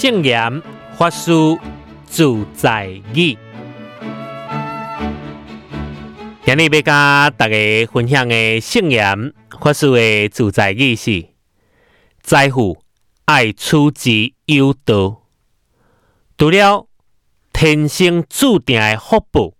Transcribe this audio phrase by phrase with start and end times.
[0.00, 0.62] 圣言
[0.96, 1.30] 法师
[2.06, 3.36] 自在语，
[6.42, 7.54] 今日要甲大家
[7.92, 11.26] 分享的圣言法师的自在语是：
[12.22, 12.82] 财富
[13.26, 15.22] 爱出之有道，
[16.38, 16.88] 除了
[17.52, 19.52] 天生注定的福报，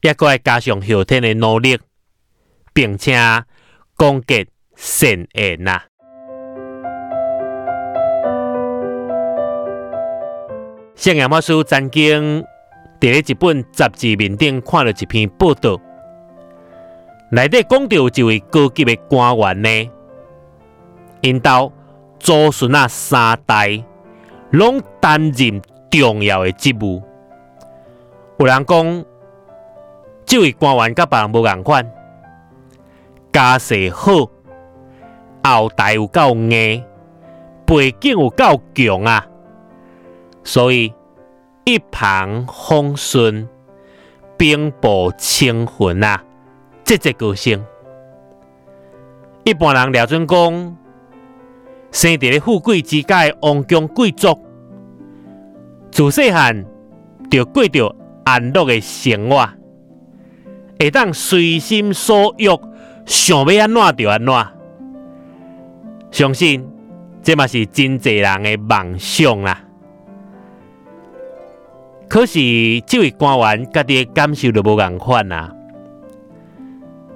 [0.00, 1.78] 也搁爱加上后天的努力，
[2.74, 3.16] 并且
[3.96, 5.82] 广结善缘呐。
[10.96, 12.42] 圣严法师曾经
[12.98, 15.78] 伫咧一本杂志面顶看了一篇报道，
[17.30, 19.90] 内底讲到一位高级的官员呢，
[21.20, 21.70] 因兜
[22.18, 23.84] 祖孙啊三代
[24.52, 27.02] 拢担任重要的职务。
[28.38, 29.04] 有人讲，
[30.24, 31.92] 这位官员甲别人无共款，
[33.30, 34.30] 家世好，
[35.44, 36.82] 后代有够硬，
[37.66, 39.26] 背景有够强啊！
[40.46, 40.94] 所以
[41.64, 43.48] 一旁风顺，
[44.38, 46.22] 兵部清魂啊，
[46.84, 47.62] 这只个性。
[49.42, 50.76] 一般人了准讲，
[51.90, 54.38] 生伫富贵之家的王公贵族，
[55.90, 56.64] 自细汉
[57.28, 57.92] 就过着
[58.24, 59.48] 安乐的生活，
[60.78, 62.48] 会当随心所欲，
[63.04, 64.46] 想要安怎就安怎。
[66.12, 66.64] 相信
[67.20, 69.64] 这嘛是真济人的梦想啦。
[72.08, 72.38] 可是，
[72.86, 75.52] 这位官员家己的感受就无共款啊！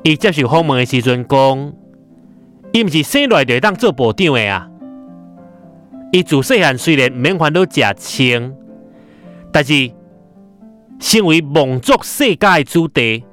[0.02, 1.72] 伊接受访问的时阵讲，
[2.72, 4.68] 伊毋是生来就当做部长的啊！
[6.12, 8.52] 伊自细汉虽然免烦恼食清，
[9.52, 9.92] 但是
[10.98, 13.24] 身为蒙族世家的子弟，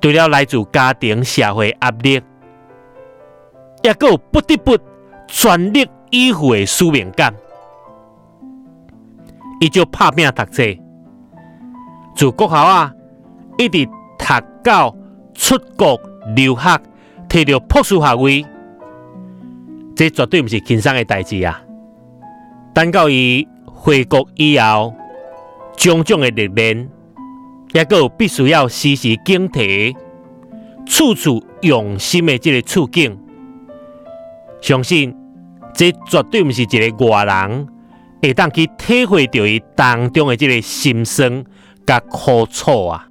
[0.00, 2.20] 除了来自家庭社会压力，
[3.82, 4.76] 也有不得不
[5.26, 7.34] 全力以赴的使命感。
[9.60, 10.62] 伊就拍拼读册，
[12.14, 12.92] 自国校啊，
[13.56, 13.92] 一直读
[14.62, 14.94] 到
[15.32, 15.98] 出国
[16.34, 16.80] 留学，
[17.28, 18.44] 摕到博士学位，
[19.96, 21.62] 这绝对毋是轻松的代志啊！
[22.74, 24.94] 等到伊回国以后，
[25.76, 26.88] 种种的历练，
[27.72, 29.94] 抑也有必须要时时警惕，
[30.84, 33.18] 处处用心的这个处境，
[34.60, 35.16] 相信
[35.72, 37.68] 这绝对毋是一个外人。
[38.24, 41.44] 会当去体会到伊当中的这个心酸
[41.86, 43.06] 甲苦楚啊！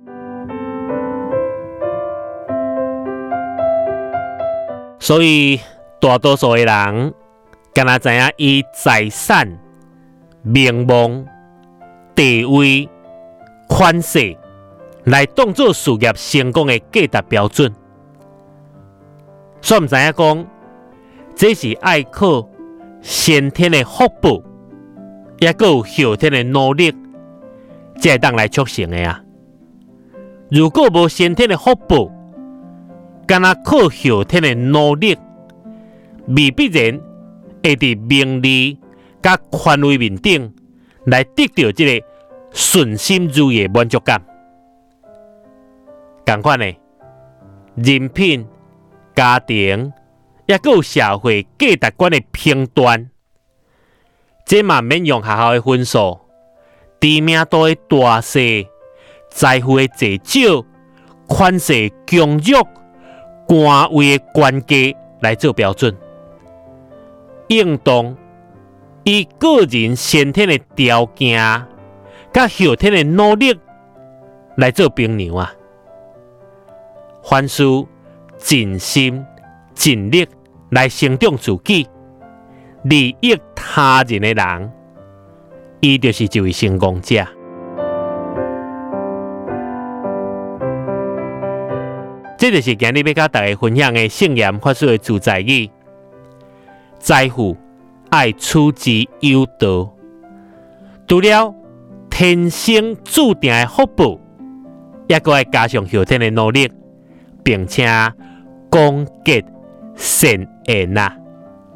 [4.99, 5.59] 所以
[6.01, 7.13] 大多数的人，
[7.75, 9.59] 敢若知影以财产、
[10.41, 11.23] 名望、
[12.15, 12.89] 地位、
[13.69, 14.35] 权势
[15.03, 17.71] 来当做事业成功的价值标准，
[19.61, 20.47] 煞毋知影讲，
[21.35, 22.49] 这是爱靠
[23.03, 24.41] 先天的福报。
[25.39, 26.91] 也有后天的努力，
[27.99, 29.21] 才会当来促成的啊！
[30.49, 32.11] 如果无先天的福报，
[33.25, 35.17] 干那靠后天的努力，
[36.27, 36.99] 未必然
[37.63, 38.77] 会伫名利
[39.21, 40.53] 甲权位面顶
[41.05, 42.05] 来得到这个
[42.51, 44.21] 顺心如意的满足感。
[46.25, 46.73] 同款的
[47.75, 48.45] 人品、
[49.15, 49.91] 家庭，
[50.45, 53.09] 也有社会价值观的评断。
[54.45, 56.19] 这嘛免用学校的分数、
[56.99, 58.39] 知名度的大小、
[59.29, 60.65] 财富的多少、
[61.29, 62.67] 权势强弱、
[63.47, 65.95] 官位的官阶来做标准，
[67.47, 68.15] 应当
[69.03, 71.39] 以个人先天的条件、
[72.33, 73.57] 甲后天的努力
[74.57, 75.53] 来做评量啊。
[77.23, 77.63] 凡事
[78.37, 79.25] 尽心
[79.73, 80.27] 尽力
[80.69, 81.87] 来成长自己。
[82.83, 84.71] 利益他人的人，
[85.79, 87.25] 伊就是一位成功者。
[92.37, 95.69] 这就是今日要甲大家分享的圣言法师的主宰语：
[96.99, 97.55] 财富
[98.09, 99.89] 爱出之有道，
[101.07, 101.55] 除了
[102.09, 104.19] 天生注定的福报，
[105.07, 106.69] 也阁爱加上后天的努力，
[107.45, 107.87] 并且
[108.69, 109.41] 广结
[109.95, 111.13] 善缘呐！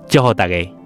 [0.10, 0.77] 祝福大家。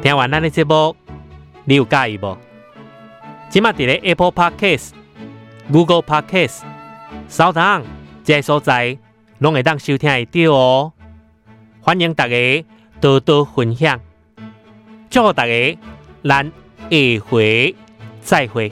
[0.00, 0.94] 听完咱的节目，
[1.64, 2.38] 你有介意无？
[3.50, 4.90] 即马伫咧 Apple Podcast、
[5.72, 6.60] Google Podcast、
[7.26, 7.82] 扫档
[8.22, 8.96] 这些所在，
[9.38, 10.92] 拢会当收听会到哦。
[11.80, 12.64] 欢迎大家
[13.00, 14.00] 多多分享，
[15.10, 15.78] 祝福大家，
[16.22, 16.44] 咱
[16.90, 17.74] 下回
[18.20, 18.70] 再会。